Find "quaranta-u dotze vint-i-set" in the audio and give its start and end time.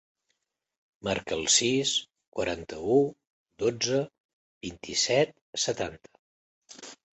2.39-5.39